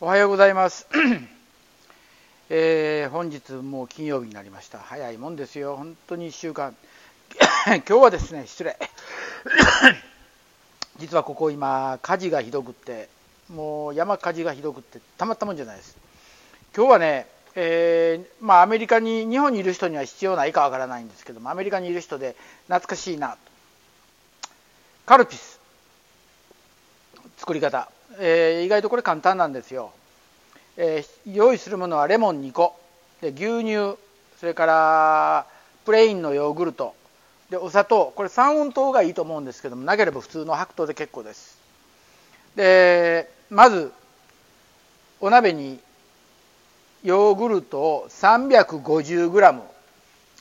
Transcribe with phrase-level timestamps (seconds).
[0.00, 0.88] おはようございます、
[2.50, 4.80] えー、本日もう金曜日になりました。
[4.80, 5.76] 早いもんですよ。
[5.76, 6.74] 本当に1週間。
[7.66, 8.76] 今日はですね失礼。
[10.98, 13.08] 実はここ今火事がひどくって
[13.48, 15.96] もう山火事がひどくってたまったもんじゃないです。
[16.76, 22.34] 今日はね、えー、まあアメリカに日本にいる人には必要ないかわからないんですけどもアメリカにいる人で
[22.66, 23.28] 懐かしいな。
[23.30, 23.38] と
[25.06, 25.60] カルピス。
[27.36, 27.88] 作り方。
[28.18, 29.92] えー、意外とこれ簡単なんですよ、
[30.76, 32.78] えー、用意するものはレモン2個。
[33.20, 33.96] で牛乳
[34.38, 35.46] それから
[35.84, 36.94] プレーンのヨーグルト。
[37.50, 38.12] でお砂糖。
[38.14, 41.58] これ三温糖がいいと思うんですけどもなければ普通の白糖で結構です。
[42.56, 43.92] でまず
[45.20, 45.80] お鍋に
[47.02, 49.60] ヨーグルトを 350g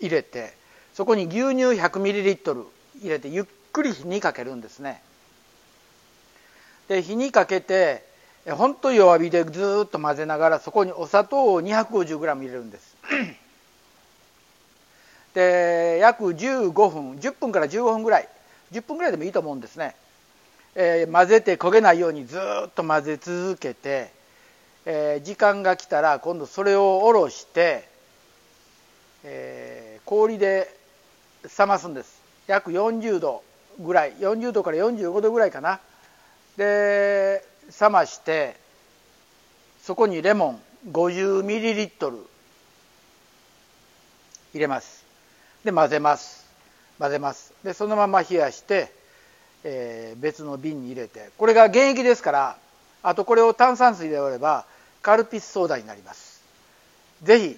[0.00, 0.54] 入れて
[0.94, 2.64] そこに牛乳 100ml
[3.00, 5.02] 入れてゆっくり火にかけるんですね。
[6.88, 8.02] で火にかけて
[8.50, 12.96] ほんと弱火でずっと混ぜながらそこにお砂糖を 250g 入れるんです。
[15.34, 18.28] で約15分10分から15分ぐらい。
[18.72, 19.94] 10分ぐらいでもいいと思うんですね、
[20.74, 24.10] えー、混ぜて焦げないようにずっと混ぜ続けて、
[24.84, 27.88] えー、時間が来たら今度それをおろして、
[29.24, 30.74] えー、氷で
[31.58, 32.20] 冷ますんです。
[32.46, 33.42] 約40度
[33.80, 35.80] ぐらい40度から45度ぐらいかな。
[36.58, 37.44] で
[37.80, 38.56] 冷まして
[39.80, 40.60] そこにレモン
[40.92, 41.88] 50ml
[44.52, 45.04] 入れます。
[45.64, 46.46] で混ぜます。
[46.98, 47.52] 混ぜます。
[47.62, 48.92] でそのまま冷やして、
[49.62, 51.30] えー、別の瓶に入れて。
[51.38, 52.58] これが原液ですから
[53.04, 54.64] あとこれを炭酸水で割れば
[55.00, 56.42] カルピスソーダになります。
[57.22, 57.56] 是非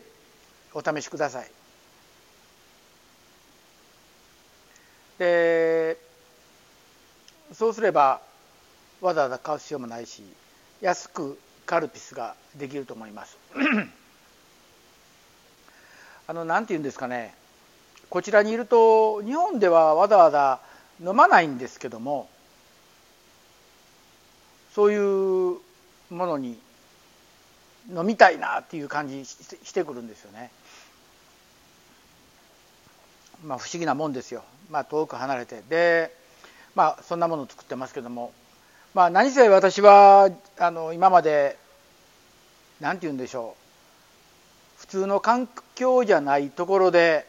[0.75, 1.51] お試しください。
[5.19, 5.97] で
[7.55, 8.21] そうすれば
[9.01, 10.23] わざわざ買う必要もないし
[10.81, 13.39] 安くカルピスができると思います
[16.27, 17.35] あの何て言うんですかね
[18.09, 20.61] こちらにいると日本ではわざわざ
[21.01, 22.29] 飲まないんですけども
[24.75, 25.59] そういう
[26.11, 26.59] ものに
[27.89, 30.51] 飲みたいなっていう感じしてくるんですよね。
[33.45, 34.45] まあ不思議なもんですよ。
[34.71, 36.15] まあ遠く離れてで
[36.75, 38.33] まあそんなものを作ってますけども
[38.93, 41.57] まあ、何せ私はあの今まで
[42.81, 44.81] 何て言うんでしょう。
[44.81, 47.25] 普通の環境じゃないところで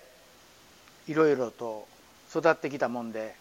[1.08, 1.88] いろいろと
[2.36, 3.36] 育ってきたもんで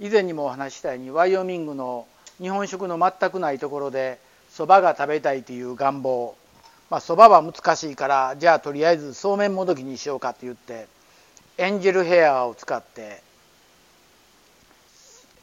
[0.00, 2.06] 以前にもお話したようにワイオミングの
[2.40, 4.18] 日本食の全くないところで
[4.50, 6.34] そばが食べたいという願望。
[6.90, 10.88] まあそばは難しいからじゃあとりあえずそうめんもどきにしようかって言って
[11.56, 13.22] エンジェルヘアを使って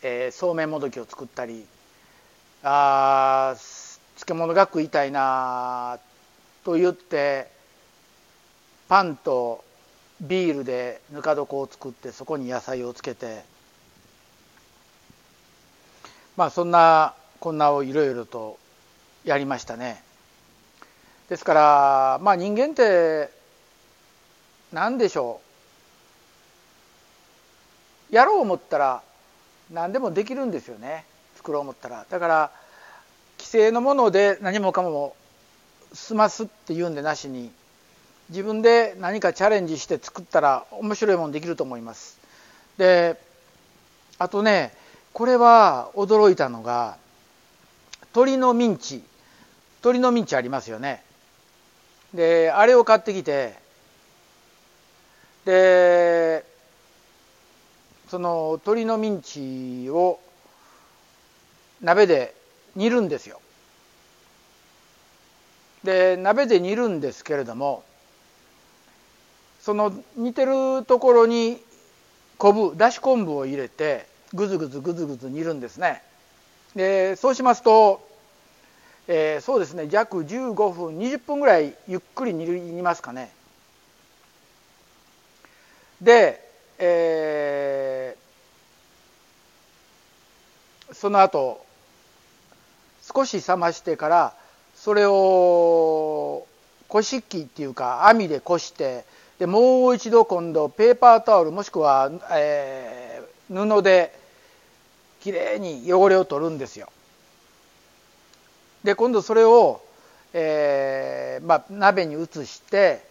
[0.01, 1.65] えー、そうめんもどきを作ったり
[2.63, 3.55] あ
[4.15, 5.99] 漬物が食いたいな
[6.63, 7.51] と言って
[8.87, 9.63] パンと
[10.21, 13.43] ビールでぬか床を作ってそこに野菜をつけて
[16.35, 18.57] まあそんなこんなをいろいろと
[19.23, 20.03] やりましたね。
[21.29, 23.29] ですからまあ人間って
[24.71, 25.41] 何でしょ
[28.11, 29.03] うやろう思ったら
[29.71, 31.05] 何でもできるんですよね。
[31.37, 32.05] 作ろう思ったら。
[32.09, 32.51] だから
[33.37, 35.15] 規制のもので何もかも
[35.93, 37.51] 済ますっていうんでなしに
[38.29, 42.19] 自分で何かチャレンジして作ったら面白いものできると思います。
[42.77, 43.19] で
[44.17, 44.73] あとね
[45.13, 46.97] これは驚いたのが
[48.13, 49.03] 鶏のミンチ。
[49.81, 51.01] 鶏のミンチありますよね。
[52.13, 53.53] であれを買ってきて
[55.45, 55.98] で
[58.09, 60.19] その鶏のミンチを
[61.81, 62.33] 鍋で
[62.75, 63.39] 煮るんですよ。
[65.83, 67.83] で鍋で煮るんですけれども
[69.61, 71.61] その煮てるところに
[72.37, 76.01] 昆布だし昆布を入れてぐずぐずぐずぐず煮るんですね。
[76.75, 78.05] でそうしますと、
[79.07, 83.31] えー、そうですね約15分20分ぐらいゆっくり煮ますかね。
[86.01, 86.48] で、
[86.79, 88.29] えー
[90.93, 91.65] その後
[93.01, 94.33] 少し冷ましてから
[94.75, 96.45] それを
[96.87, 99.05] こし器っていうか網でこして
[99.39, 104.13] でもう一度今度ペーパータオルもしくは、えー、布で
[105.21, 106.89] きれいに汚れを取るんですよ。
[108.83, 109.81] で今度それを、
[110.33, 113.01] えーまあ、鍋に移して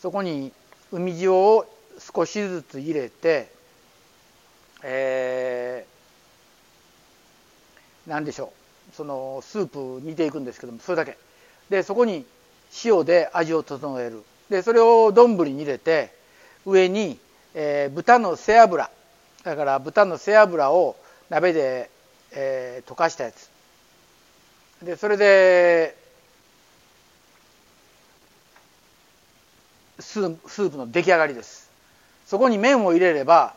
[0.00, 0.52] そこに
[0.92, 1.66] 海塩を
[1.98, 3.50] 少しずつ入れて、
[4.82, 5.94] えー
[8.06, 8.52] 何でしょ
[8.92, 8.94] う。
[8.94, 11.16] そのスープ煮ていくんですけどもそれだけ。
[11.70, 12.26] でそこに
[12.84, 14.22] 塩で味を整える。
[14.50, 16.12] でそれを丼に入れて
[16.66, 17.18] 上に、
[17.54, 18.90] えー、豚の背脂。
[19.42, 20.96] だから豚の背脂を
[21.30, 21.90] 鍋で、
[22.32, 23.50] えー、溶かしたやつ。
[24.82, 25.96] でそれで
[29.98, 31.70] スープの出来上がりです。
[32.26, 33.54] そこに麺を入れれば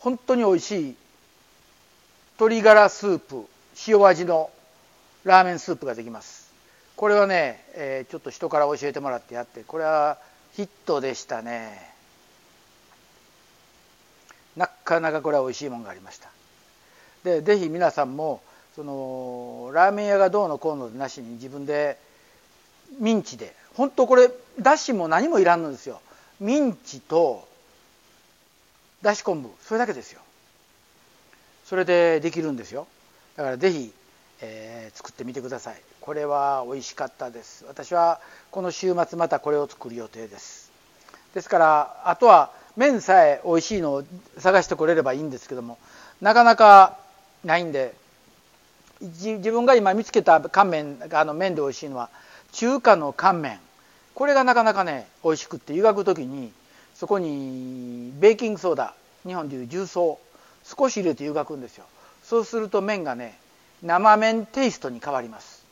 [0.00, 0.96] 本当に美味しい
[2.38, 3.46] 鶏ガラスープ
[3.88, 4.50] 塩味の
[5.24, 6.52] ラーメンスープができます。
[6.96, 10.18] これはね、えー、ちょっと人から教えてもらってやってこれは
[10.52, 11.92] ヒットでしたね。
[14.56, 16.30] なかなかこれは美味しいもんがありました。
[17.24, 18.42] でぜひ皆さんも
[18.76, 21.98] そのラーメン屋がどうのこうのなしに自分で
[23.00, 24.30] ミンチで本当これ
[24.60, 26.00] だしも何もいらんのですよ。
[26.40, 27.46] ミンチと
[29.02, 30.20] だし昆布それだけですよ。
[31.64, 32.86] それでできるんですよ。
[33.36, 33.92] だからぜひ、
[34.40, 35.80] えー、作ってみてください。
[36.00, 37.64] これは美味しかったです。
[37.66, 40.70] 私はこの週末またこれを作る予定です。
[41.34, 44.04] ですからあとは麺さえ美味しいのを
[44.38, 45.78] 探してこれればいいんですけども
[46.20, 46.98] なかなか
[47.44, 47.94] ないんで
[49.00, 52.08] 自分が今見つけた乾麺あの麺で美味しいのは
[52.52, 53.58] 中華の乾麺。
[54.16, 56.50] これがなかなかね美味しくって湯がく時に
[56.94, 58.94] そこにベーキングソーダ
[59.26, 60.18] 日本でいう重曹
[60.64, 61.84] 少し入れて湯がくんですよ。
[62.24, 63.38] そうすると麺がね
[63.82, 65.62] 生麺テイストに変わります。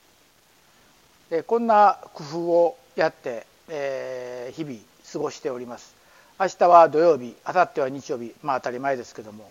[1.31, 4.79] でこんな工夫をやって、えー、日々
[5.11, 5.94] 過ごしております。
[6.38, 9.50] 明日は土曜日明後日は日曜日まあ当たり前ですけども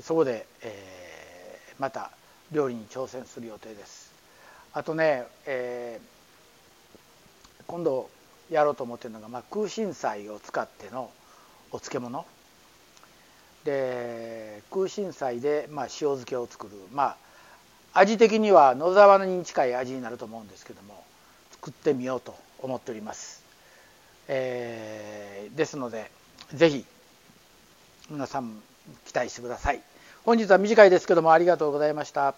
[0.00, 2.10] そこで、えー、また
[2.50, 4.10] 料理に挑戦する予定です。
[4.72, 6.11] あとね、えー、
[7.72, 8.10] 今度
[8.50, 11.10] やろうと思ってるのが、まあ、空心菜を使っての
[11.70, 12.26] お漬物。
[13.64, 16.72] で空心菜で、まあ、塩漬けを作る。
[16.92, 17.16] ま
[17.94, 21.02] あ味的には野沢に近い味になると思うんですけども
[21.52, 23.42] 作ってみようと思っております、
[24.28, 26.10] えー、ですので
[26.54, 26.84] 是非
[28.10, 28.60] 皆さん
[29.06, 29.80] 期待してください。
[30.24, 32.34] 本日は短いですけどもありがとうございました。